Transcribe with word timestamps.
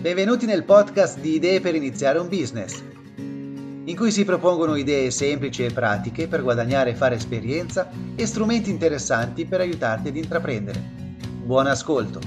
Benvenuti 0.00 0.46
nel 0.46 0.62
podcast 0.62 1.18
di 1.18 1.34
Idee 1.34 1.60
per 1.60 1.74
iniziare 1.74 2.20
un 2.20 2.28
business, 2.28 2.80
in 3.16 3.96
cui 3.96 4.12
si 4.12 4.24
propongono 4.24 4.76
idee 4.76 5.10
semplici 5.10 5.64
e 5.64 5.72
pratiche 5.72 6.28
per 6.28 6.44
guadagnare 6.44 6.90
e 6.90 6.94
fare 6.94 7.16
esperienza 7.16 7.90
e 8.14 8.24
strumenti 8.24 8.70
interessanti 8.70 9.44
per 9.44 9.58
aiutarti 9.58 10.06
ad 10.06 10.16
intraprendere. 10.16 10.80
Buon 11.42 11.66
ascolto! 11.66 12.20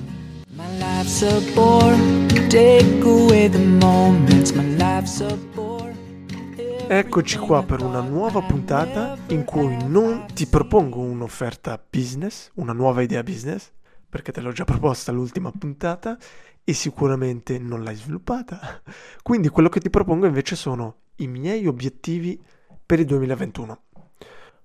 Eccoci 6.89 7.37
qua 7.37 7.63
per 7.63 7.81
una 7.81 8.01
nuova 8.01 8.41
puntata 8.41 9.17
in 9.27 9.45
cui 9.45 9.77
non 9.87 10.25
ti 10.33 10.45
propongo 10.45 10.99
un'offerta 10.99 11.81
business, 11.89 12.49
una 12.55 12.73
nuova 12.73 13.01
idea 13.01 13.23
business, 13.23 13.71
perché 14.11 14.33
te 14.33 14.41
l'ho 14.41 14.51
già 14.51 14.65
proposta 14.65 15.13
l'ultima 15.13 15.51
puntata 15.57 16.17
e 16.65 16.73
sicuramente 16.73 17.57
non 17.57 17.81
l'hai 17.81 17.95
sviluppata. 17.95 18.59
Quindi 19.23 19.47
quello 19.47 19.69
che 19.69 19.79
ti 19.79 19.89
propongo 19.89 20.25
invece 20.25 20.57
sono 20.57 20.97
i 21.15 21.27
miei 21.27 21.65
obiettivi 21.65 22.39
per 22.85 22.99
il 22.99 23.05
2021. 23.05 23.83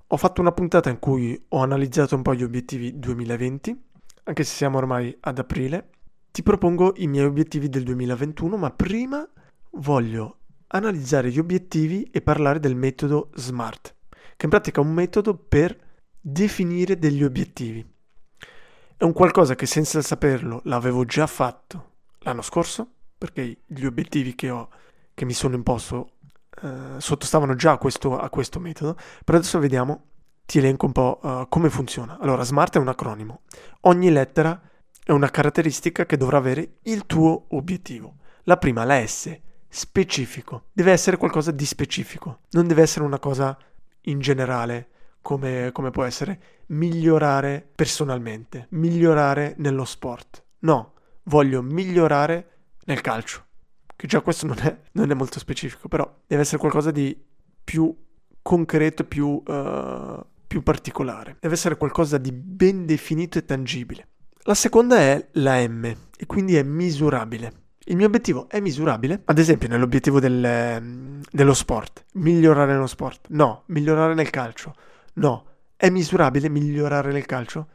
Ho 0.09 0.16
fatto 0.16 0.40
una 0.40 0.51
puntata 0.51 0.90
in 0.90 0.98
cui 0.98 1.40
ho 1.48 1.62
analizzato 1.62 2.16
un 2.16 2.23
po' 2.23 2.34
gli 2.34 2.42
obiettivi 2.42 2.98
2020, 2.98 3.84
anche 4.24 4.42
se 4.42 4.54
siamo 4.54 4.78
ormai 4.78 5.16
ad 5.20 5.38
aprile. 5.38 5.90
Ti 6.32 6.42
propongo 6.42 6.95
i 6.96 7.06
miei 7.06 7.24
obiettivi 7.24 7.68
del 7.68 7.84
2021, 7.84 8.56
ma 8.56 8.70
prima 8.73 9.26
voglio 9.73 10.38
analizzare 10.68 11.30
gli 11.30 11.38
obiettivi 11.38 12.02
e 12.10 12.20
parlare 12.20 12.59
del 12.59 12.74
metodo 12.74 13.30
SMART, 13.34 13.95
che 14.37 14.45
in 14.45 14.51
pratica 14.51 14.80
è 14.80 14.84
un 14.84 14.92
metodo 14.92 15.37
per 15.37 15.76
definire 16.20 16.98
degli 16.98 17.23
obiettivi. 17.23 17.95
È 18.98 19.05
un 19.05 19.12
qualcosa 19.12 19.55
che 19.55 19.66
senza 19.66 20.00
saperlo 20.00 20.62
l'avevo 20.64 21.04
già 21.04 21.27
fatto 21.27 21.91
l'anno 22.20 22.41
scorso, 22.41 22.92
perché 23.18 23.59
gli 23.66 23.84
obiettivi 23.84 24.34
che, 24.34 24.48
ho, 24.48 24.70
che 25.12 25.26
mi 25.26 25.34
sono 25.34 25.54
imposto 25.54 26.12
eh, 26.62 26.95
sottostavano 26.96 27.54
già 27.54 27.73
a 27.73 27.76
questo, 27.76 28.16
a 28.16 28.30
questo, 28.30 28.59
metodo, 28.59 28.96
però 29.23 29.37
adesso 29.37 29.59
vediamo, 29.59 30.04
ti 30.46 30.57
elenco 30.59 30.87
un 30.87 30.93
po' 30.93 31.20
uh, 31.23 31.46
come 31.51 31.68
funziona. 31.68 32.18
Allora, 32.18 32.43
SMART 32.43 32.76
è 32.76 32.79
un 32.79 32.88
acronimo. 32.88 33.43
Ogni 33.82 34.10
lettera 34.10 34.59
è 35.04 35.13
una 35.13 35.29
caratteristica 35.29 36.07
che 36.07 36.16
dovrà 36.16 36.38
avere 36.38 36.76
il 36.85 37.04
tuo 37.04 37.48
obiettivo. 37.48 38.16
La 38.45 38.57
prima, 38.57 38.85
la 38.85 39.07
S, 39.07 39.38
specifico. 39.68 40.68
Deve 40.73 40.92
essere 40.92 41.18
qualcosa 41.18 41.51
di 41.51 41.66
specifico, 41.66 42.40
non 42.52 42.66
deve 42.66 42.80
essere 42.80 43.04
una 43.04 43.18
cosa 43.18 43.59
in 44.02 44.20
generale 44.20 44.88
come, 45.27 45.71
come 45.73 45.91
può 45.91 46.05
essere 46.05 46.41
migliorare 46.66 47.69
personalmente, 47.74 48.69
migliorare 48.71 49.57
nello 49.59 49.85
sport. 49.85 50.45
No, 50.60 50.93
voglio 51.24 51.63
migliorare 51.63 52.51
nel 52.85 53.01
calcio. 53.01 53.45
Che 53.97 54.07
già 54.07 54.21
questo 54.21 54.47
non 54.47 54.57
è, 54.60 54.79
non 54.93 55.10
è 55.10 55.15
molto 55.15 55.41
specifico, 55.41 55.88
però 55.88 56.09
deve 56.29 56.43
essere 56.43 56.59
qualcosa 56.59 56.93
di 56.93 57.21
più 57.65 57.93
concreto, 58.41 59.02
più, 59.02 59.43
uh, 59.45 60.24
più 60.47 60.63
particolare. 60.63 61.38
Deve 61.41 61.54
essere 61.54 61.77
qualcosa 61.77 62.19
di 62.19 62.30
ben 62.30 62.87
definito 62.87 63.38
e 63.38 63.45
tangibile. 63.45 64.06
La 64.44 64.54
seconda 64.54 64.99
è 64.99 65.27
la 65.32 65.66
M 65.66 65.87
e 65.87 66.27
quindi 66.27 66.54
è 66.54 66.62
misurabile. 66.62 67.65
Il 67.87 67.97
mio 67.97 68.06
obiettivo 68.06 68.49
è 68.49 68.60
misurabile, 68.60 69.22
ad 69.25 69.38
esempio 69.41 69.66
nell'obiettivo 69.66 70.21
del, 70.21 71.21
dello 71.28 71.54
sport, 71.54 72.04
migliorare 72.12 72.75
nello 72.75 72.87
sport, 72.87 73.27
no, 73.31 73.65
migliorare 73.66 74.15
nel 74.15 74.31
calcio, 74.31 74.75
No, 75.19 75.47
è 75.76 75.88
misurabile 75.88 76.48
migliorare 76.48 77.10
nel 77.10 77.25
calcio? 77.25 77.69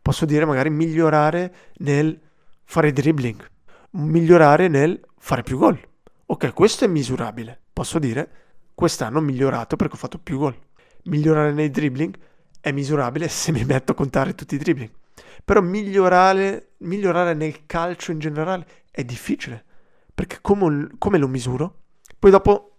Posso 0.00 0.24
dire 0.24 0.44
magari 0.44 0.70
migliorare 0.70 1.54
nel 1.78 2.18
fare 2.64 2.92
dribbling, 2.92 3.46
migliorare 3.92 4.68
nel 4.68 5.00
fare 5.18 5.42
più 5.42 5.58
gol. 5.58 5.78
Ok, 6.26 6.52
questo 6.54 6.84
è 6.84 6.88
misurabile. 6.88 7.60
Posso 7.72 7.98
dire 7.98 8.30
quest'anno 8.74 9.18
ho 9.18 9.22
migliorato 9.22 9.76
perché 9.76 9.94
ho 9.94 9.98
fatto 9.98 10.18
più 10.18 10.38
gol. 10.38 10.58
Migliorare 11.04 11.52
nei 11.52 11.70
dribbling 11.70 12.16
è 12.60 12.72
misurabile 12.72 13.28
se 13.28 13.52
mi 13.52 13.64
metto 13.64 13.92
a 13.92 13.94
contare 13.94 14.34
tutti 14.34 14.54
i 14.54 14.58
dribbling. 14.58 14.90
Però 15.44 15.60
migliorare, 15.60 16.72
migliorare 16.78 17.34
nel 17.34 17.66
calcio 17.66 18.10
in 18.10 18.18
generale 18.18 18.66
è 18.90 19.04
difficile. 19.04 19.64
Perché 20.14 20.38
come, 20.40 20.88
come 20.96 21.18
lo 21.18 21.28
misuro? 21.28 21.82
Poi 22.18 22.30
dopo 22.30 22.78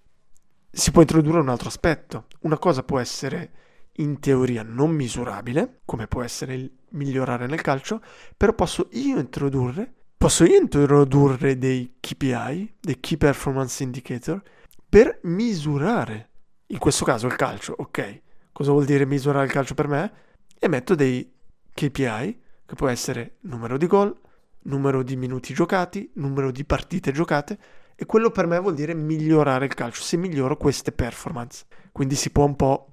si 0.72 0.92
può 0.92 1.02
introdurre 1.02 1.40
un 1.40 1.50
altro 1.50 1.68
aspetto. 1.68 2.25
Una 2.42 2.58
cosa 2.58 2.81
può 2.81 3.00
essere 3.00 3.52
in 3.97 4.19
teoria 4.19 4.63
non 4.63 4.91
misurabile, 4.91 5.81
come 5.85 6.08
può 6.08 6.24
essere 6.24 6.56
il 6.56 6.72
migliorare 6.91 7.47
nel 7.47 7.62
calcio, 7.62 8.02
però 8.35 8.53
posso 8.53 8.90
io 8.94 9.19
introdurre, 9.19 9.91
posso 10.18 10.44
io 10.46 10.59
introdurre 10.59 11.58
dei 11.58 11.97
KPI, 12.00 12.75
dei 12.80 13.00
Key 13.00 13.18
Performance 13.18 13.84
Indicator, 13.84 14.41
per 14.90 15.19
misurare, 15.24 16.30
in 16.68 16.78
questo 16.78 17.06
caso 17.06 17.28
il 17.28 17.36
calcio, 17.36 17.74
ok, 17.78 18.22
cosa 18.52 18.72
vuol 18.72 18.86
dire 18.86 19.06
misurare 19.06 19.46
il 19.46 19.52
calcio 19.52 19.74
per 19.74 19.88
me? 19.88 20.12
E 20.59 20.68
metto 20.68 20.96
dei 20.96 21.31
KPI, 21.74 22.41
che 22.66 22.75
può 22.75 22.88
essere 22.88 23.38
numero 23.41 23.78
di 23.78 23.88
gol, 23.88 24.16
numero 24.63 25.03
di 25.03 25.16
minuti 25.16 25.53
giocati, 25.53 26.12
numero 26.16 26.52
di 26.52 26.66
partite 26.66 27.12
giocate, 27.12 27.57
e 27.96 28.06
quello 28.06 28.30
per 28.30 28.46
me 28.46 28.59
vuol 28.59 28.75
dire 28.75 28.94
migliorare 28.94 29.66
il 29.66 29.74
calcio, 29.74 30.02
se 30.02 30.18
miglioro 30.18 30.56
queste 30.57 30.91
performance. 30.91 31.66
Quindi 31.91 32.16
si 32.16 32.30
può 32.30 32.46
un 32.46 32.56
po' 32.56 32.91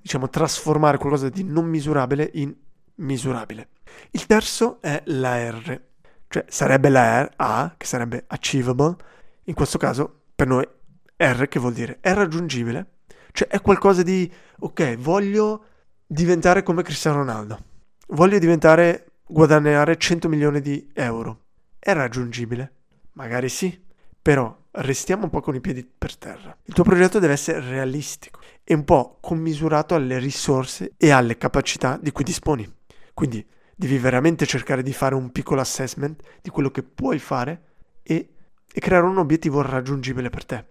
diciamo, 0.00 0.28
trasformare 0.28 0.98
qualcosa 0.98 1.28
di 1.28 1.44
non 1.44 1.66
misurabile 1.66 2.30
in 2.34 2.54
misurabile. 2.96 3.68
Il 4.10 4.26
terzo 4.26 4.80
è 4.80 5.02
la 5.06 5.50
R, 5.50 5.80
cioè 6.28 6.44
sarebbe 6.48 6.88
la 6.88 7.22
R, 7.22 7.32
A, 7.36 7.74
che 7.76 7.86
sarebbe 7.86 8.24
achievable, 8.26 8.96
in 9.44 9.54
questo 9.54 9.78
caso 9.78 10.22
per 10.34 10.46
noi 10.46 10.66
R 11.16 11.48
che 11.48 11.58
vuol 11.58 11.72
dire 11.72 11.98
è 12.00 12.12
raggiungibile, 12.12 12.98
cioè 13.32 13.48
è 13.48 13.60
qualcosa 13.60 14.02
di, 14.02 14.30
ok, 14.60 14.96
voglio 14.96 15.64
diventare 16.06 16.62
come 16.62 16.82
Cristiano 16.82 17.18
Ronaldo, 17.18 17.58
voglio 18.08 18.38
diventare, 18.38 19.06
guadagnare 19.26 19.96
100 19.96 20.28
milioni 20.28 20.60
di 20.60 20.90
euro, 20.94 21.44
è 21.78 21.92
raggiungibile? 21.92 22.72
Magari 23.12 23.48
sì, 23.48 23.86
però 24.28 24.54
restiamo 24.72 25.24
un 25.24 25.30
po' 25.30 25.40
con 25.40 25.54
i 25.54 25.60
piedi 25.62 25.82
per 25.86 26.14
terra. 26.14 26.54
Il 26.64 26.74
tuo 26.74 26.84
progetto 26.84 27.18
deve 27.18 27.32
essere 27.32 27.60
realistico 27.60 28.40
e 28.62 28.74
un 28.74 28.84
po' 28.84 29.16
commisurato 29.22 29.94
alle 29.94 30.18
risorse 30.18 30.92
e 30.98 31.08
alle 31.08 31.38
capacità 31.38 31.98
di 31.98 32.12
cui 32.12 32.24
disponi. 32.24 32.70
Quindi 33.14 33.42
devi 33.74 33.96
veramente 33.96 34.44
cercare 34.44 34.82
di 34.82 34.92
fare 34.92 35.14
un 35.14 35.32
piccolo 35.32 35.62
assessment 35.62 36.22
di 36.42 36.50
quello 36.50 36.70
che 36.70 36.82
puoi 36.82 37.18
fare 37.18 37.62
e, 38.02 38.28
e 38.70 38.80
creare 38.80 39.06
un 39.06 39.16
obiettivo 39.16 39.62
raggiungibile 39.62 40.28
per 40.28 40.44
te. 40.44 40.64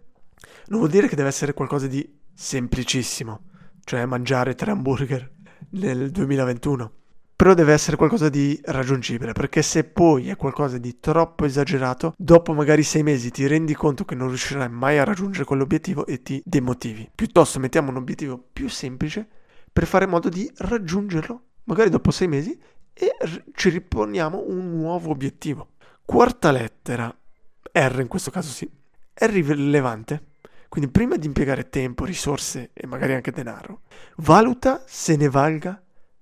Non 0.67 0.77
vuol 0.77 0.91
dire 0.91 1.07
che 1.07 1.15
deve 1.15 1.29
essere 1.29 1.55
qualcosa 1.55 1.87
di 1.87 2.07
semplicissimo, 2.35 3.41
cioè 3.85 4.05
mangiare 4.05 4.53
tre 4.53 4.69
hamburger 4.69 5.31
nel 5.71 6.11
2021 6.11 6.91
però 7.37 7.53
deve 7.53 7.71
essere 7.71 7.97
qualcosa 7.97 8.29
di 8.29 8.59
raggiungibile, 8.63 9.31
perché 9.31 9.61
se 9.61 9.83
poi 9.83 10.27
è 10.29 10.35
qualcosa 10.35 10.79
di 10.79 10.99
troppo 10.99 11.45
esagerato, 11.45 12.15
dopo 12.17 12.51
magari 12.51 12.81
sei 12.81 13.03
mesi 13.03 13.29
ti 13.29 13.45
rendi 13.45 13.75
conto 13.75 14.05
che 14.05 14.15
non 14.15 14.29
riuscirai 14.29 14.67
mai 14.69 14.97
a 14.97 15.03
raggiungere 15.03 15.45
quell'obiettivo 15.45 16.07
e 16.07 16.23
ti 16.23 16.41
demotivi. 16.43 17.07
Piuttosto 17.13 17.59
mettiamo 17.59 17.91
un 17.91 17.97
obiettivo 17.97 18.43
più 18.51 18.67
semplice 18.67 19.27
per 19.71 19.85
fare 19.85 20.05
in 20.05 20.09
modo 20.09 20.29
di 20.29 20.51
raggiungerlo, 20.55 21.41
magari 21.65 21.91
dopo 21.91 22.09
sei 22.09 22.27
mesi, 22.27 22.59
e 22.91 23.15
ci 23.53 23.69
riponiamo 23.69 24.45
un 24.47 24.71
nuovo 24.71 25.11
obiettivo. 25.11 25.73
Quarta 26.03 26.49
lettera, 26.49 27.15
R 27.71 27.99
in 27.99 28.07
questo 28.07 28.31
caso 28.31 28.49
sì, 28.49 28.67
è 29.13 29.27
rilevante. 29.27 30.23
Quindi 30.69 30.89
prima 30.89 31.17
di 31.17 31.27
impiegare 31.27 31.69
tempo, 31.69 32.03
risorse 32.03 32.71
e 32.73 32.87
magari 32.87 33.13
anche 33.13 33.31
denaro, 33.31 33.81
valuta 34.15 34.83
se 34.87 35.15
ne 35.15 35.29
valga 35.29 35.79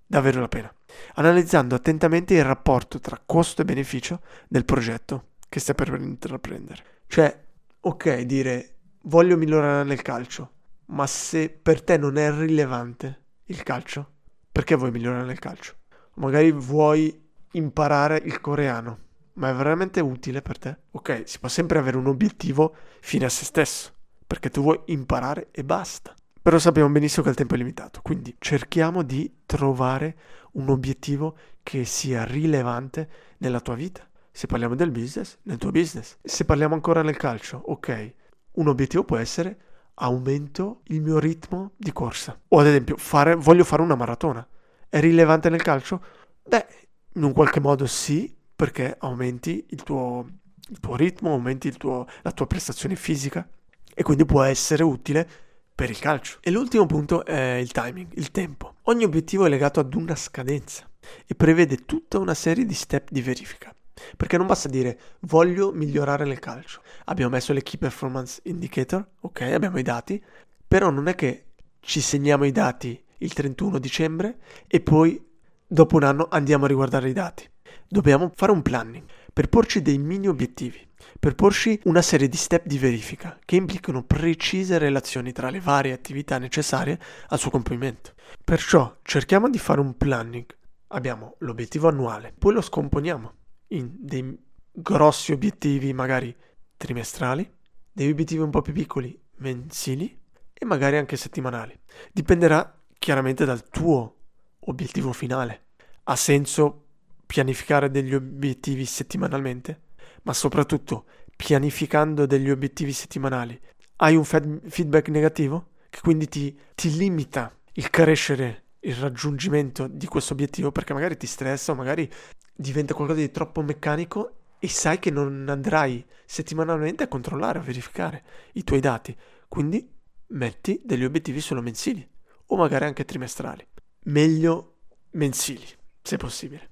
davvero 0.08 0.40
la 0.40 0.48
pena 0.48 0.74
analizzando 1.16 1.76
attentamente 1.76 2.34
il 2.34 2.44
rapporto 2.44 3.00
tra 3.00 3.22
costo 3.24 3.62
e 3.62 3.66
beneficio 3.66 4.22
del 4.48 4.66
progetto 4.66 5.30
che 5.50 5.60
stai 5.60 5.76
per 5.76 5.94
intraprendere. 6.00 6.84
Cioè, 7.08 7.44
ok, 7.82 8.22
dire 8.22 8.74
voglio 9.04 9.38
migliorare 9.38 9.84
nel 9.84 10.02
calcio, 10.02 10.52
ma 10.88 11.06
se 11.08 11.50
per 11.50 11.82
te 11.82 11.98
non 11.98 12.18
è 12.18 12.32
rilevante 12.32 13.24
il 13.46 13.62
calcio, 13.64 14.14
perché 14.52 14.76
vuoi 14.76 14.92
migliorare 14.92 15.26
nel 15.26 15.40
calcio? 15.40 15.76
Magari 16.16 16.52
vuoi 16.52 17.24
imparare 17.52 18.22
il 18.24 18.42
coreano, 18.42 19.00
ma 19.34 19.50
è 19.50 19.54
veramente 19.54 20.00
utile 20.00 20.42
per 20.42 20.58
te? 20.58 20.78
Ok, 20.92 21.24
si 21.26 21.40
può 21.40 21.50
sempre 21.50 21.78
avere 21.78 21.98
un 21.98 22.08
obiettivo 22.08 22.76
fine 23.02 23.26
a 23.26 23.30
se 23.30 23.46
stesso, 23.46 23.94
perché 24.26 24.50
tu 24.50 24.62
vuoi 24.62 24.80
imparare 24.86 25.50
e 25.52 25.64
basta. 25.64 26.14
Però 26.46 26.60
sappiamo 26.60 26.90
benissimo 26.90 27.24
che 27.24 27.32
il 27.32 27.36
tempo 27.36 27.56
è 27.56 27.58
limitato, 27.58 28.02
quindi 28.04 28.36
cerchiamo 28.38 29.02
di 29.02 29.38
trovare 29.48 30.16
un 30.52 30.70
obiettivo 30.70 31.36
che 31.64 31.86
sia 31.86 32.24
rilevante 32.24 33.10
nella 33.40 33.60
tua 33.60 33.74
vita. 33.74 34.08
Se 34.32 34.46
parliamo 34.46 34.76
del 34.76 34.92
business, 34.92 35.40
nel 35.42 35.58
tuo 35.58 35.72
business. 35.72 36.18
Se 36.22 36.46
parliamo 36.46 36.76
ancora 36.76 37.02
nel 37.02 37.18
calcio, 37.18 37.60
ok, 37.66 38.14
un 38.52 38.68
obiettivo 38.68 39.04
può 39.04 39.18
essere 39.18 39.58
aumento 39.96 40.82
il 40.90 41.02
mio 41.02 41.18
ritmo 41.18 41.72
di 41.78 41.92
corsa. 41.92 42.40
O 42.50 42.60
ad 42.60 42.68
esempio, 42.68 42.96
fare, 42.96 43.34
voglio 43.34 43.64
fare 43.64 43.82
una 43.82 43.96
maratona. 43.96 44.48
È 44.88 45.00
rilevante 45.00 45.50
nel 45.50 45.64
calcio? 45.64 46.00
Beh, 46.44 46.68
in 47.14 47.24
un 47.24 47.34
qualche 47.34 47.60
modo 47.60 47.88
sì, 47.88 48.32
perché 48.56 48.96
aumenti 49.00 49.66
il 49.70 49.82
tuo 49.82 50.28
il 50.70 50.80
tuo 50.80 50.96
ritmo, 50.96 51.32
aumenti 51.32 51.72
tuo, 51.72 52.06
la 52.22 52.32
tua 52.32 52.46
prestazione 52.46 52.96
fisica 52.96 53.48
e 53.94 54.04
quindi 54.04 54.26
può 54.26 54.44
essere 54.44 54.84
utile 54.84 55.45
per 55.76 55.90
il 55.90 56.00
calcio. 56.00 56.38
E 56.42 56.50
l'ultimo 56.52 56.86
punto 56.86 57.26
è 57.26 57.56
il 57.56 57.72
timing, 57.72 58.08
il 58.14 58.32
tempo. 58.32 58.76
Ogni 58.84 59.04
obiettivo 59.04 59.46
è 59.46 59.50
legato 59.50 59.82
ad 59.82 59.94
una 59.94 60.16
scadenza 60.16 60.90
e 61.28 61.36
prevede 61.36 61.84
tutta 61.86 62.18
una 62.18 62.34
serie 62.34 62.66
di 62.66 62.74
step 62.74 63.10
di 63.12 63.22
verifica. 63.22 63.76
Perché 64.16 64.38
non 64.38 64.48
basta 64.48 64.70
dire 64.70 65.00
voglio 65.22 65.72
migliorare 65.72 66.26
nel 66.26 66.40
calcio. 66.40 66.82
Abbiamo 67.06 67.32
messo 67.32 67.52
le 67.52 67.62
key 67.62 67.78
performance 67.78 68.40
indicator, 68.46 69.06
ok, 69.22 69.42
abbiamo 69.42 69.78
i 69.78 69.84
dati, 69.84 70.24
però 70.68 70.90
non 70.90 71.08
è 71.08 71.16
che 71.16 71.48
ci 71.82 72.00
segniamo 72.00 72.46
i 72.46 72.52
dati 72.52 73.02
il 73.20 73.34
31 73.34 73.78
dicembre 73.78 74.38
e 74.68 74.80
poi 74.82 75.22
dopo 75.68 75.96
un 75.98 76.04
anno 76.04 76.28
andiamo 76.30 76.66
a 76.66 76.68
riguardare 76.70 77.10
i 77.10 77.14
dati. 77.14 77.50
Dobbiamo 77.88 78.32
fare 78.34 78.52
un 78.52 78.62
planning 78.62 79.04
per 79.36 79.50
porci 79.50 79.82
dei 79.82 79.98
mini 79.98 80.30
obiettivi, 80.30 80.80
per 81.20 81.36
porci 81.36 81.78
una 81.84 82.02
serie 82.02 82.30
di 82.30 82.38
step 82.38 82.66
di 82.66 82.78
verifica 82.78 83.38
che 83.44 83.58
implicano 83.58 84.02
precise 84.02 84.78
relazioni 84.78 85.34
tra 85.34 85.50
le 85.50 85.60
varie 85.60 85.92
attività 85.92 86.38
necessarie 86.38 86.98
al 87.28 87.38
suo 87.38 87.52
compimento. 87.52 88.14
Perciò 88.42 88.96
cerchiamo 89.02 89.50
di 89.50 89.58
fare 89.60 89.82
un 89.82 89.98
planning. 89.98 90.46
Abbiamo 90.88 91.36
l'obiettivo 91.40 91.90
annuale, 91.90 92.34
poi 92.40 92.54
lo 92.54 92.62
scomponiamo 92.62 93.34
in 93.72 93.92
dei 94.00 94.42
grossi 94.72 95.34
obiettivi 95.34 95.92
magari 95.92 96.34
trimestrali, 96.78 97.54
degli 97.92 98.12
obiettivi 98.12 98.42
un 98.42 98.52
po' 98.52 98.62
più 98.62 98.72
piccoli 98.72 99.22
mensili 99.40 100.18
e 100.54 100.64
magari 100.64 100.96
anche 100.96 101.18
settimanali. 101.18 101.78
Dipenderà 102.10 102.74
chiaramente 102.98 103.44
dal 103.44 103.68
tuo 103.68 104.16
obiettivo 104.62 105.12
finale. 105.12 105.66
Ha 106.04 106.16
senso 106.16 106.85
pianificare 107.26 107.90
degli 107.90 108.14
obiettivi 108.14 108.86
settimanalmente? 108.86 109.82
Ma 110.24 110.34
soprattutto, 110.34 111.06
pianificando 111.36 112.26
degli 112.26 112.50
obiettivi 112.50 112.94
settimanali, 112.94 113.60
hai 113.98 114.16
un 114.16 114.24
fed- 114.24 114.68
feedback 114.68 115.10
negativo? 115.10 115.70
Che 115.90 116.02
quindi 116.02 116.28
ti, 116.28 116.58
ti 116.76 116.96
limita 116.96 117.56
il 117.74 117.90
crescere, 117.90 118.64
il 118.82 118.96
raggiungimento 118.96 119.88
di 119.88 120.08
questo 120.08 120.34
obiettivo 120.34 120.72
perché 120.72 120.94
magari 120.94 121.18
ti 121.18 121.28
stressa 121.28 121.72
o 121.72 121.76
magari 121.76 122.10
diventa 122.54 122.94
qualcosa 122.94 123.20
di 123.20 123.32
troppo 123.32 123.62
meccanico 123.62 124.36
e 124.60 124.68
sai 124.68 125.00
che 125.00 125.12
non 125.12 125.48
andrai 125.50 126.06
settimanalmente 126.26 127.04
a 127.04 127.08
controllare, 127.08 127.60
a 127.60 127.62
verificare 127.62 128.24
i 128.54 128.64
tuoi 128.64 128.80
dati. 128.80 129.16
Quindi 129.48 129.88
metti 130.28 130.82
degli 130.84 131.04
obiettivi 131.04 131.40
solo 131.40 131.62
mensili 131.62 132.08
o 132.48 132.56
magari 132.56 132.86
anche 132.86 133.06
trimestrali. 133.06 133.66
Meglio 134.06 134.78
mensili, 135.12 135.66
se 136.02 136.18
possibile. 136.18 136.70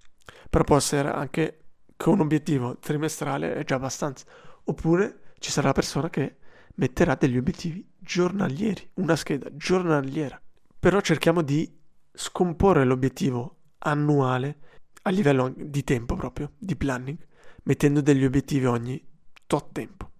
Però 0.53 0.63
può 0.65 0.77
essere 0.77 1.09
anche 1.09 1.63
che 1.97 2.09
un 2.09 2.19
obiettivo 2.19 2.77
trimestrale 2.77 3.55
è 3.55 3.63
già 3.63 3.73
abbastanza. 3.73 4.23
Oppure 4.65 5.33
ci 5.39 5.49
sarà 5.49 5.69
la 5.69 5.73
persona 5.73 6.11
che 6.11 6.35
metterà 6.75 7.15
degli 7.15 7.37
obiettivi 7.37 7.83
giornalieri, 7.97 8.87
una 8.97 9.15
scheda 9.15 9.49
giornaliera. 9.55 10.39
Però 10.79 11.01
cerchiamo 11.01 11.41
di 11.41 11.75
scomporre 12.13 12.85
l'obiettivo 12.85 13.61
annuale 13.79 14.57
a 15.01 15.09
livello 15.09 15.51
di 15.57 15.83
tempo 15.83 16.13
proprio, 16.13 16.51
di 16.59 16.75
planning, 16.75 17.17
mettendo 17.63 18.01
degli 18.01 18.23
obiettivi 18.23 18.67
ogni 18.67 19.03
tot 19.47 19.71
tempo 19.71 20.11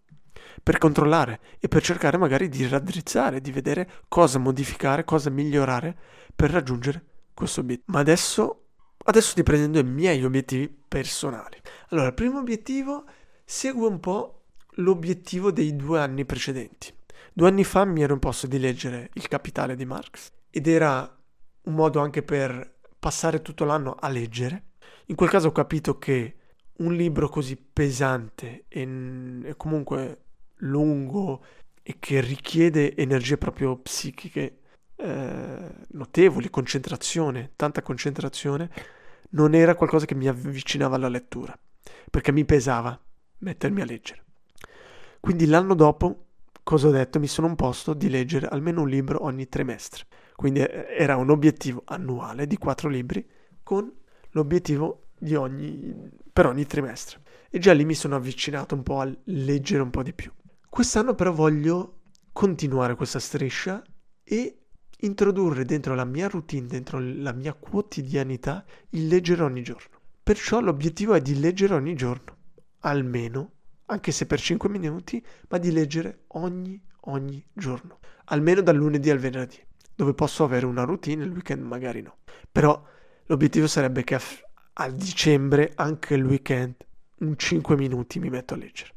per 0.64 0.80
controllare 0.80 1.42
e 1.60 1.68
per 1.68 1.84
cercare 1.84 2.18
magari 2.18 2.50
di 2.50 2.68
raddrizzare, 2.68 3.40
di 3.40 3.52
vedere 3.52 3.88
cosa 4.08 4.40
modificare, 4.40 5.04
cosa 5.04 5.30
migliorare 5.30 5.96
per 6.36 6.50
raggiungere 6.50 7.06
questo 7.36 7.60
obiettivo. 7.60 7.92
Ma 7.92 8.00
adesso, 8.00 8.62
adesso 9.04 9.34
ti 9.34 9.44
prendendo 9.44 9.80
i 9.80 9.84
miei 9.84 10.24
obiettivi 10.24 10.74
personali. 10.88 11.60
Allora, 11.90 12.08
il 12.08 12.14
primo 12.14 12.40
obiettivo 12.40 13.06
segue 13.44 13.88
un 13.88 14.00
po' 14.00 14.44
l'obiettivo 14.78 15.52
dei 15.52 15.76
due 15.76 16.00
anni 16.00 16.26
precedenti. 16.26 16.94
Due 17.34 17.48
anni 17.48 17.64
fa 17.64 17.86
mi 17.86 18.04
ero 18.04 18.14
imposto 18.14 18.48
di 18.48 18.60
leggere 18.60 19.10
Il 19.14 19.28
Capitale 19.28 19.76
di 19.76 19.86
Marx 19.86 20.32
ed 20.50 20.68
era 20.68 21.18
un 21.64 21.74
modo 21.74 22.00
anche 22.00 22.22
per 22.22 22.80
passare 23.00 23.42
tutto 23.42 23.66
l'anno 23.66 23.96
a 24.00 24.08
leggere. 24.08 24.72
In 25.08 25.16
quel 25.16 25.30
caso 25.30 25.48
ho 25.48 25.52
capito 25.52 25.98
che 25.98 26.36
un 26.78 26.94
libro 26.94 27.30
così 27.30 27.56
pesante 27.56 28.66
e, 28.68 29.42
e 29.44 29.56
comunque 29.58 30.24
lungo 30.58 31.44
e 31.82 31.98
che 32.00 32.22
richiede 32.22 32.96
energie 32.96 33.38
proprio 33.38 33.78
psichiche 33.78 34.60
eh, 34.95 35.72
notevoli, 35.90 36.50
concentrazione, 36.50 37.51
tanta 37.56 37.81
concentrazione, 37.81 38.69
non 39.31 39.54
era 39.54 39.75
qualcosa 39.75 40.06
che 40.06 40.16
mi 40.16 40.28
avvicinava 40.28 40.95
alla 40.95 41.10
lettura, 41.10 41.57
perché 42.10 42.31
mi 42.31 42.45
pesava 42.45 43.00
mettermi 43.40 43.81
a 43.81 43.86
leggere. 43.86 44.24
Quindi 45.19 45.45
l'anno 45.45 45.74
dopo, 45.74 46.25
cosa 46.63 46.88
ho 46.88 46.92
detto? 46.92 47.19
Mi 47.19 47.28
sono 47.28 47.48
imposto 47.48 47.94
di 47.94 48.10
leggere 48.10 48.48
almeno 48.48 48.81
un 48.81 48.90
libro 48.90 49.24
ogni 49.24 49.48
trimestre. 49.48 50.06
Quindi 50.36 50.60
eh, 50.60 50.88
era 50.98 51.16
un 51.16 51.30
obiettivo 51.30 51.84
annuale 51.86 52.48
di 52.48 52.57
quattro 52.57 52.89
libri 52.89 53.25
con 53.63 53.92
l'obiettivo 54.31 55.07
ogni, 55.36 56.12
per 56.31 56.46
ogni 56.46 56.66
trimestre. 56.66 57.22
E 57.50 57.60
già 57.60 57.72
lì 57.74 57.86
mi 57.86 57.94
sono 57.94 58.16
avvicinato 58.16 58.75
un 58.75 58.84
po' 58.84 59.00
a 59.00 59.16
leggere 59.25 59.81
un 59.81 59.89
po' 59.89 60.04
di 60.04 60.13
più. 60.13 60.31
Quest'anno 60.69 61.13
però 61.13 61.31
voglio 61.31 62.01
continuare 62.31 62.96
questa 62.96 63.19
striscia 63.19 63.81
e 64.24 64.62
introdurre 65.04 65.66
dentro 65.66 65.96
la 65.96 66.06
mia 66.06 66.28
routine, 66.28 66.68
dentro 66.68 67.00
la 67.00 67.34
mia 67.34 67.54
quotidianità, 67.54 68.66
il 68.90 69.08
leggere 69.08 69.44
ogni 69.44 69.62
giorno. 69.62 70.00
Perciò 70.24 70.62
l'obiettivo 70.62 71.14
è 71.14 71.22
di 71.22 71.40
leggere 71.40 71.74
ogni 71.74 71.96
giorno, 71.96 72.38
almeno, 72.80 73.52
anche 73.88 74.12
se 74.12 74.26
per 74.26 74.40
5 74.40 74.70
minuti, 74.70 75.24
ma 75.50 75.58
di 75.58 75.72
leggere 75.72 76.24
ogni, 76.30 76.82
ogni 77.02 77.44
giorno, 77.52 78.00
almeno 78.26 78.62
dal 78.62 78.76
lunedì 78.76 79.10
al 79.10 79.18
venerdì, 79.18 79.60
dove 79.94 80.14
posso 80.14 80.44
avere 80.46 80.66
una 80.66 80.84
routine, 80.84 81.26
il 81.26 81.32
weekend 81.32 81.64
magari 81.64 82.02
no. 82.02 82.18
Però 82.50 82.82
l'obiettivo 83.26 83.68
sarebbe 83.68 84.04
che 84.04 84.16
a, 84.16 84.22
a 84.74 84.90
dicembre, 84.90 85.74
anche 85.76 86.14
il 86.14 86.24
weekend, 86.24 86.76
un 87.20 87.38
5 87.38 87.76
minuti 87.76 88.20
mi 88.20 88.30
metto 88.30 88.54
a 88.54 88.58
leggere. 88.58 88.92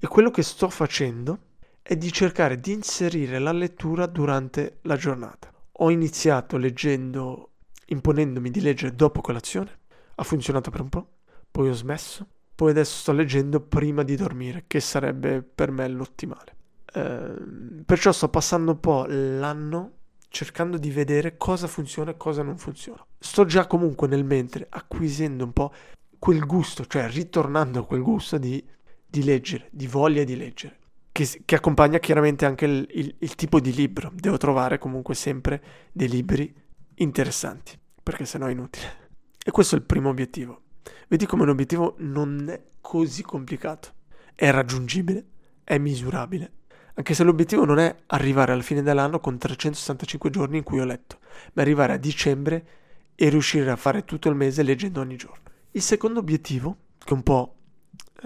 E 0.00 0.06
quello 0.08 0.30
che 0.30 0.42
sto 0.42 0.68
facendo 0.68 1.38
è 1.86 1.96
di 1.96 2.10
cercare 2.10 2.58
di 2.58 2.72
inserire 2.72 3.38
la 3.38 3.52
lettura 3.52 4.06
durante 4.06 4.78
la 4.82 4.96
giornata. 4.96 5.52
Ho 5.78 5.90
iniziato 5.90 6.56
leggendo, 6.56 7.50
imponendomi 7.88 8.50
di 8.50 8.62
leggere 8.62 8.94
dopo 8.94 9.20
colazione, 9.20 9.80
ha 10.14 10.22
funzionato 10.22 10.70
per 10.70 10.80
un 10.80 10.88
po', 10.88 11.08
poi 11.50 11.68
ho 11.68 11.74
smesso, 11.74 12.26
poi 12.54 12.70
adesso 12.70 13.00
sto 13.00 13.12
leggendo 13.12 13.60
prima 13.60 14.02
di 14.02 14.16
dormire, 14.16 14.64
che 14.66 14.80
sarebbe 14.80 15.42
per 15.42 15.70
me 15.70 15.86
l'ottimale. 15.88 16.56
Eh, 16.90 17.82
perciò 17.84 18.12
sto 18.12 18.30
passando 18.30 18.70
un 18.70 18.80
po' 18.80 19.04
l'anno 19.06 19.92
cercando 20.28 20.78
di 20.78 20.90
vedere 20.90 21.36
cosa 21.36 21.66
funziona 21.66 22.12
e 22.12 22.16
cosa 22.16 22.42
non 22.42 22.56
funziona. 22.56 23.04
Sto 23.18 23.44
già 23.44 23.66
comunque 23.66 24.08
nel 24.08 24.24
mentre 24.24 24.66
acquisendo 24.70 25.44
un 25.44 25.52
po' 25.52 25.70
quel 26.18 26.46
gusto, 26.46 26.86
cioè 26.86 27.10
ritornando 27.10 27.80
a 27.80 27.86
quel 27.86 28.00
gusto 28.00 28.38
di 28.38 28.72
di 29.14 29.22
leggere, 29.22 29.68
di 29.70 29.86
voglia 29.86 30.24
di 30.24 30.34
leggere, 30.34 30.78
che, 31.14 31.42
che 31.44 31.54
accompagna 31.54 32.00
chiaramente 32.00 32.44
anche 32.44 32.64
il, 32.64 32.88
il, 32.90 33.14
il, 33.20 33.34
tipo 33.36 33.60
di 33.60 33.72
libro. 33.72 34.10
Devo 34.12 34.36
trovare 34.36 34.78
comunque 34.78 35.14
sempre 35.14 35.62
dei 35.92 36.08
libri 36.08 36.52
interessanti, 36.96 37.78
perché 38.02 38.24
sennò 38.24 38.46
è 38.46 38.50
inutile. 38.50 39.10
E 39.44 39.52
questo 39.52 39.76
è 39.76 39.78
il 39.78 39.84
primo 39.84 40.08
obiettivo. 40.08 40.62
Vedi 41.06 41.24
come 41.24 41.44
un 41.44 41.50
obiettivo 41.50 41.94
non 41.98 42.48
è 42.48 42.60
così 42.80 43.22
complicato, 43.22 43.92
è 44.34 44.50
raggiungibile, 44.50 45.24
è 45.62 45.78
misurabile. 45.78 46.50
Anche 46.94 47.14
se 47.14 47.22
l'obiettivo 47.22 47.64
non 47.64 47.78
è 47.78 47.94
arrivare 48.06 48.50
alla 48.50 48.62
fine 48.62 48.82
dell'anno 48.82 49.20
con 49.20 49.38
365 49.38 50.30
giorni 50.30 50.58
in 50.58 50.64
cui 50.64 50.80
ho 50.80 50.84
letto, 50.84 51.20
ma 51.52 51.62
arrivare 51.62 51.92
a 51.92 51.96
dicembre 51.96 52.66
e 53.14 53.28
riuscire 53.28 53.70
a 53.70 53.76
fare 53.76 54.04
tutto 54.04 54.28
il 54.28 54.34
mese 54.34 54.64
leggendo 54.64 55.00
ogni 55.00 55.16
giorno. 55.16 55.44
Il 55.70 55.82
secondo 55.82 56.18
obiettivo, 56.18 56.76
che 56.98 57.10
è 57.10 57.12
un 57.12 57.22
po' 57.22 57.54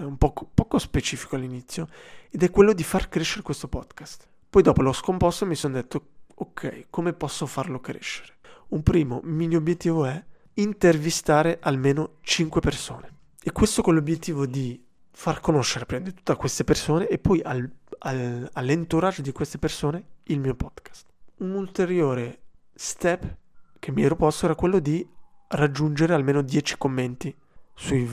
un 0.03 0.17
po' 0.17 0.33
poco 0.53 0.77
specifico 0.77 1.35
all'inizio, 1.35 1.87
ed 2.29 2.43
è 2.43 2.49
quello 2.49 2.73
di 2.73 2.83
far 2.83 3.09
crescere 3.09 3.41
questo 3.41 3.67
podcast. 3.67 4.27
Poi 4.49 4.61
dopo 4.61 4.81
l'ho 4.81 4.93
scomposto 4.93 5.43
e 5.43 5.47
mi 5.47 5.55
sono 5.55 5.75
detto, 5.75 6.07
ok, 6.35 6.85
come 6.89 7.13
posso 7.13 7.45
farlo 7.45 7.79
crescere? 7.79 8.37
Un 8.69 8.83
primo 8.83 9.19
mini 9.23 9.55
obiettivo 9.55 10.05
è 10.05 10.23
intervistare 10.55 11.59
almeno 11.61 12.15
5 12.21 12.61
persone. 12.61 13.17
E 13.41 13.51
questo 13.51 13.81
con 13.81 13.93
l'obiettivo 13.93 14.45
di 14.45 14.83
far 15.11 15.39
conoscere 15.39 15.85
prima 15.85 16.09
a 16.23 16.35
queste 16.35 16.63
persone 16.63 17.07
e 17.07 17.17
poi 17.17 17.41
al, 17.41 17.69
al, 17.99 18.49
all'entourage 18.53 19.21
di 19.21 19.31
queste 19.31 19.57
persone 19.57 20.03
il 20.23 20.39
mio 20.39 20.55
podcast. 20.55 21.07
Un 21.37 21.51
ulteriore 21.51 22.41
step 22.73 23.37
che 23.79 23.91
mi 23.91 24.03
ero 24.03 24.15
posto 24.15 24.45
era 24.45 24.55
quello 24.55 24.79
di 24.79 25.07
raggiungere 25.49 26.13
almeno 26.13 26.41
10 26.41 26.77
commenti 26.77 27.35
sui, 27.73 28.07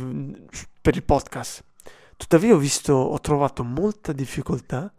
per 0.81 0.97
il 0.97 1.03
podcast. 1.03 1.65
Tuttavia 2.17 2.55
ho 2.55 2.59
visto, 2.59 2.93
ho 2.95 3.21
trovato 3.21 3.63
molta 3.63 4.13
difficoltà 4.13 4.93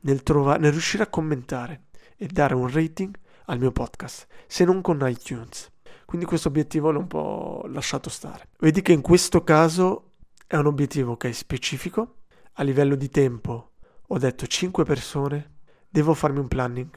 nel, 0.00 0.22
trova, 0.22 0.56
nel 0.56 0.72
riuscire 0.72 1.02
a 1.02 1.08
commentare 1.08 1.84
e 2.16 2.26
dare 2.26 2.54
un 2.54 2.70
rating 2.70 3.14
al 3.46 3.58
mio 3.58 3.72
podcast, 3.72 4.26
se 4.46 4.64
non 4.64 4.80
con 4.80 4.98
iTunes. 5.08 5.70
Quindi 6.04 6.26
questo 6.26 6.48
obiettivo 6.48 6.90
l'ho 6.90 7.00
un 7.00 7.06
po' 7.06 7.64
lasciato 7.68 8.10
stare. 8.10 8.48
Vedi 8.58 8.82
che 8.82 8.92
in 8.92 9.00
questo 9.00 9.42
caso 9.42 10.12
è 10.46 10.56
un 10.56 10.66
obiettivo 10.66 11.16
che 11.16 11.28
è 11.28 11.32
specifico, 11.32 12.16
a 12.54 12.62
livello 12.62 12.94
di 12.94 13.08
tempo 13.08 13.72
ho 14.06 14.18
detto 14.18 14.46
5 14.46 14.84
persone, 14.84 15.52
devo 15.88 16.14
farmi 16.14 16.38
un 16.38 16.48
planning, 16.48 16.88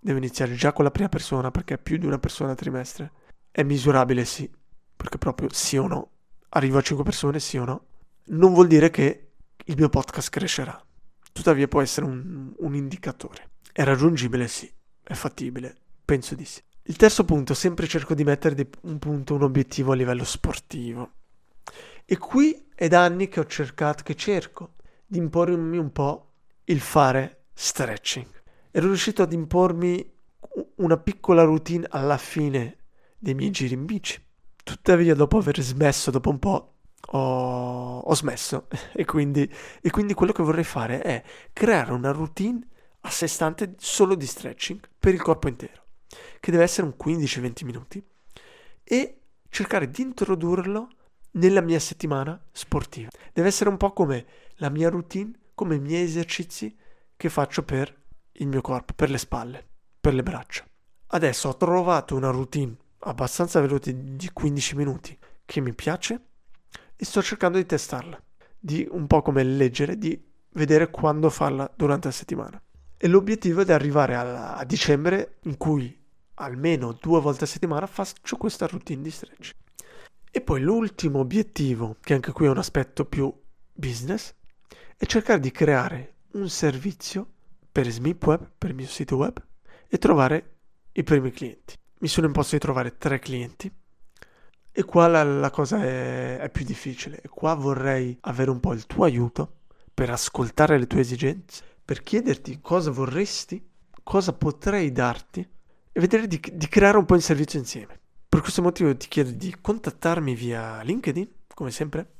devo 0.00 0.18
iniziare 0.18 0.54
già 0.54 0.72
con 0.72 0.84
la 0.84 0.90
prima 0.90 1.08
persona 1.08 1.50
perché 1.50 1.74
è 1.74 1.78
più 1.78 1.98
di 1.98 2.06
una 2.06 2.18
persona 2.18 2.52
a 2.52 2.56
trimestre. 2.56 3.12
È 3.50 3.62
misurabile 3.62 4.24
sì, 4.24 4.50
perché 4.96 5.18
proprio 5.18 5.48
sì 5.52 5.76
o 5.76 5.86
no. 5.86 6.10
Arrivo 6.50 6.78
a 6.78 6.82
5 6.82 7.04
persone 7.04 7.38
sì 7.40 7.58
o 7.58 7.64
no. 7.64 7.84
Non 8.26 8.52
vuol 8.52 8.66
dire 8.66 8.90
che 8.90 9.23
il 9.64 9.76
mio 9.76 9.88
podcast 9.88 10.30
crescerà. 10.30 10.82
Tuttavia 11.32 11.68
può 11.68 11.80
essere 11.80 12.06
un, 12.06 12.52
un 12.56 12.74
indicatore. 12.74 13.50
È 13.72 13.82
raggiungibile 13.82 14.46
sì, 14.46 14.70
è 15.02 15.14
fattibile, 15.14 15.74
penso 16.04 16.34
di 16.34 16.44
sì. 16.44 16.62
Il 16.82 16.96
terzo 16.96 17.24
punto, 17.24 17.54
sempre 17.54 17.86
cerco 17.86 18.14
di 18.14 18.24
mettere 18.24 18.68
un 18.82 18.98
punto, 18.98 19.34
un 19.34 19.42
obiettivo 19.42 19.92
a 19.92 19.94
livello 19.94 20.24
sportivo. 20.24 21.12
E 22.04 22.18
qui 22.18 22.66
è 22.74 22.88
da 22.88 23.04
anni 23.04 23.28
che 23.28 23.40
ho 23.40 23.46
cercato, 23.46 24.02
che 24.02 24.14
cerco 24.14 24.74
di 25.06 25.16
impormi 25.18 25.78
un 25.78 25.90
po' 25.92 26.32
il 26.64 26.80
fare 26.80 27.46
stretching. 27.54 28.26
Ero 28.70 28.86
riuscito 28.86 29.22
ad 29.22 29.32
impormi 29.32 30.12
una 30.76 30.98
piccola 30.98 31.42
routine 31.42 31.86
alla 31.88 32.18
fine 32.18 32.76
dei 33.18 33.34
miei 33.34 33.50
giri 33.50 33.74
in 33.74 33.86
bici. 33.86 34.22
Tuttavia, 34.62 35.14
dopo 35.14 35.38
aver 35.38 35.60
smesso, 35.62 36.10
dopo 36.10 36.28
un 36.28 36.38
po', 36.38 36.73
ho, 37.06 37.98
ho 38.00 38.14
smesso. 38.14 38.68
E 38.96 39.04
quindi, 39.04 39.50
e 39.80 39.90
quindi 39.90 40.14
quello 40.14 40.32
che 40.32 40.42
vorrei 40.42 40.64
fare 40.64 41.00
è 41.00 41.22
creare 41.52 41.92
una 41.92 42.12
routine 42.12 42.66
a 43.00 43.10
sé 43.10 43.26
stante 43.26 43.74
solo 43.78 44.14
di 44.14 44.26
stretching 44.26 44.80
per 44.98 45.12
il 45.12 45.20
corpo 45.20 45.48
intero, 45.48 45.84
che 46.40 46.50
deve 46.50 46.62
essere 46.62 46.86
un 46.86 46.94
15-20 47.02 47.64
minuti, 47.64 48.04
e 48.82 49.18
cercare 49.48 49.90
di 49.90 50.02
introdurlo 50.02 50.88
nella 51.32 51.60
mia 51.60 51.78
settimana 51.78 52.40
sportiva. 52.52 53.08
Deve 53.32 53.48
essere 53.48 53.68
un 53.68 53.76
po' 53.76 53.92
come 53.92 54.26
la 54.56 54.70
mia 54.70 54.88
routine, 54.88 55.32
come 55.54 55.76
i 55.76 55.80
miei 55.80 56.04
esercizi 56.04 56.76
che 57.16 57.28
faccio 57.28 57.62
per 57.62 57.94
il 58.32 58.46
mio 58.46 58.60
corpo, 58.60 58.92
per 58.94 59.10
le 59.10 59.18
spalle, 59.18 59.66
per 60.00 60.14
le 60.14 60.22
braccia. 60.22 60.64
Adesso 61.08 61.48
ho 61.48 61.56
trovato 61.56 62.16
una 62.16 62.30
routine 62.30 62.76
abbastanza 63.00 63.60
veloce 63.60 64.16
di 64.16 64.30
15 64.32 64.76
minuti 64.76 65.16
che 65.44 65.60
mi 65.60 65.74
piace 65.74 66.20
e 67.04 67.06
sto 67.06 67.22
cercando 67.22 67.58
di 67.58 67.66
testarla, 67.66 68.18
di 68.58 68.88
un 68.90 69.06
po' 69.06 69.20
come 69.20 69.42
leggere, 69.44 69.98
di 69.98 70.18
vedere 70.52 70.88
quando 70.88 71.28
farla 71.28 71.70
durante 71.76 72.08
la 72.08 72.14
settimana. 72.14 72.60
E 72.96 73.08
l'obiettivo 73.08 73.60
è 73.60 73.64
di 73.66 73.72
arrivare 73.72 74.14
a, 74.14 74.54
a 74.54 74.64
dicembre 74.64 75.36
in 75.42 75.58
cui 75.58 76.02
almeno 76.36 76.96
due 76.98 77.20
volte 77.20 77.44
a 77.44 77.46
settimana 77.46 77.86
faccio 77.86 78.38
questa 78.38 78.66
routine 78.66 79.02
di 79.02 79.10
stretch. 79.10 79.52
E 80.30 80.40
poi 80.40 80.62
l'ultimo 80.62 81.18
obiettivo, 81.18 81.98
che 82.00 82.14
anche 82.14 82.32
qui 82.32 82.46
è 82.46 82.50
un 82.50 82.56
aspetto 82.56 83.04
più 83.04 83.30
business, 83.70 84.32
è 84.96 85.04
cercare 85.04 85.40
di 85.40 85.50
creare 85.50 86.14
un 86.32 86.48
servizio 86.48 87.32
per 87.70 87.86
SmipWeb, 87.86 88.50
per 88.56 88.70
il 88.70 88.76
mio 88.76 88.86
sito 88.86 89.16
web, 89.16 89.44
e 89.88 89.98
trovare 89.98 90.56
i 90.92 91.02
primi 91.02 91.30
clienti. 91.32 91.74
Mi 91.98 92.08
sono 92.08 92.28
imposto 92.28 92.54
di 92.54 92.62
trovare 92.62 92.96
tre 92.96 93.18
clienti 93.18 93.70
e 94.76 94.82
qua 94.82 95.06
la, 95.06 95.22
la 95.22 95.50
cosa 95.50 95.84
è, 95.84 96.38
è 96.38 96.50
più 96.50 96.64
difficile. 96.64 97.20
E 97.20 97.28
qua 97.28 97.54
vorrei 97.54 98.18
avere 98.22 98.50
un 98.50 98.58
po' 98.58 98.72
il 98.72 98.86
tuo 98.86 99.04
aiuto 99.04 99.58
per 99.94 100.10
ascoltare 100.10 100.76
le 100.76 100.88
tue 100.88 100.98
esigenze, 100.98 101.62
per 101.84 102.02
chiederti 102.02 102.58
cosa 102.60 102.90
vorresti, 102.90 103.64
cosa 104.02 104.32
potrei 104.32 104.90
darti 104.90 105.48
e 105.92 106.00
vedere 106.00 106.26
di, 106.26 106.40
di 106.52 106.66
creare 106.66 106.96
un 106.96 107.04
po' 107.04 107.14
il 107.14 107.22
servizio 107.22 107.60
insieme. 107.60 108.00
Per 108.28 108.40
questo 108.40 108.62
motivo 108.62 108.96
ti 108.96 109.06
chiedo 109.06 109.30
di 109.30 109.56
contattarmi 109.60 110.34
via 110.34 110.82
LinkedIn, 110.82 111.28
come 111.54 111.70
sempre, 111.70 112.14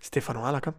Stefano 0.00 0.46
Alaca, 0.46 0.74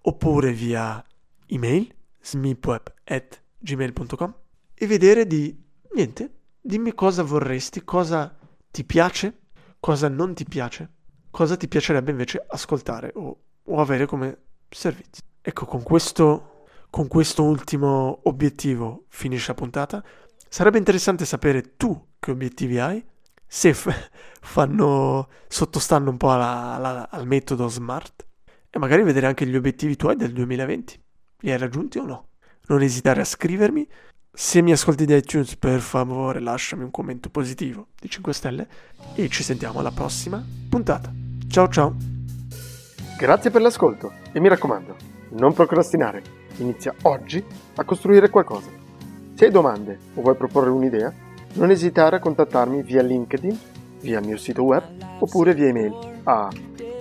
oppure 0.00 0.52
via 0.52 1.00
email 1.46 1.94
smipweb.gmail.com 2.20 4.34
e 4.74 4.86
vedere 4.88 5.28
di, 5.28 5.56
niente, 5.94 6.38
dimmi 6.60 6.92
cosa 6.92 7.22
vorresti, 7.22 7.84
cosa 7.84 8.36
ti 8.68 8.82
piace, 8.82 9.41
cosa 9.82 10.08
non 10.08 10.32
ti 10.32 10.44
piace, 10.44 10.88
cosa 11.28 11.56
ti 11.56 11.66
piacerebbe 11.66 12.12
invece 12.12 12.40
ascoltare 12.46 13.10
o, 13.16 13.36
o 13.64 13.80
avere 13.80 14.06
come 14.06 14.42
servizio. 14.68 15.24
Ecco, 15.40 15.66
con 15.66 15.82
questo, 15.82 16.66
con 16.88 17.08
questo 17.08 17.42
ultimo 17.42 18.20
obiettivo 18.22 19.06
finisce 19.08 19.48
la 19.48 19.54
puntata. 19.54 20.04
Sarebbe 20.48 20.78
interessante 20.78 21.24
sapere 21.24 21.74
tu 21.76 22.10
che 22.20 22.30
obiettivi 22.30 22.78
hai 22.78 23.04
se 23.44 23.74
f- 23.74 24.10
fanno, 24.40 25.28
sottostanno 25.48 26.10
un 26.10 26.16
po' 26.16 26.30
alla, 26.30 26.74
alla, 26.74 27.10
al 27.10 27.26
metodo 27.26 27.66
SMART 27.66 28.24
e 28.70 28.78
magari 28.78 29.02
vedere 29.02 29.26
anche 29.26 29.48
gli 29.48 29.56
obiettivi 29.56 29.96
tuoi 29.96 30.14
del 30.14 30.32
2020. 30.32 31.02
Li 31.40 31.50
hai 31.50 31.58
raggiunti 31.58 31.98
o 31.98 32.04
no? 32.04 32.28
Non 32.68 32.82
esitare 32.82 33.20
a 33.20 33.24
scrivermi. 33.24 33.88
Se 34.34 34.62
mi 34.62 34.72
ascolti 34.72 35.04
di 35.04 35.14
iTunes, 35.14 35.56
per 35.56 35.80
favore 35.80 36.40
lasciami 36.40 36.84
un 36.84 36.90
commento 36.90 37.28
positivo 37.28 37.88
di 38.00 38.08
5 38.08 38.32
stelle 38.32 38.66
e 39.14 39.28
ci 39.28 39.42
sentiamo 39.42 39.80
alla 39.80 39.90
prossima 39.90 40.42
puntata. 40.70 41.12
Ciao 41.48 41.68
ciao! 41.68 41.94
Grazie 43.18 43.50
per 43.50 43.60
l'ascolto 43.60 44.10
e 44.32 44.40
mi 44.40 44.48
raccomando, 44.48 44.96
non 45.32 45.52
procrastinare. 45.52 46.22
Inizia 46.56 46.94
oggi 47.02 47.44
a 47.74 47.84
costruire 47.84 48.30
qualcosa. 48.30 48.70
Se 49.34 49.44
hai 49.44 49.50
domande 49.50 49.98
o 50.14 50.22
vuoi 50.22 50.34
proporre 50.34 50.70
un'idea, 50.70 51.12
non 51.52 51.70
esitare 51.70 52.16
a 52.16 52.20
contattarmi 52.20 52.82
via 52.82 53.02
LinkedIn, 53.02 53.58
via 54.00 54.18
il 54.18 54.26
mio 54.26 54.38
sito 54.38 54.62
web 54.62 54.82
oppure 55.18 55.52
via 55.52 55.68
email 55.68 55.94
a 56.22 56.48